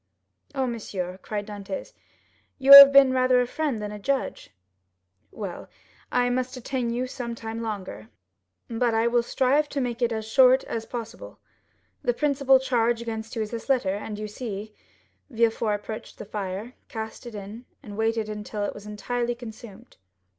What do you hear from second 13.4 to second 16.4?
is this letter, and you see——" Villefort approached the